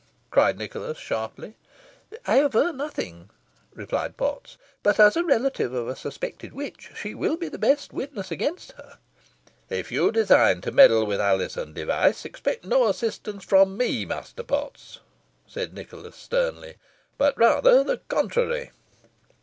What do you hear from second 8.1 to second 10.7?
against her." "If you design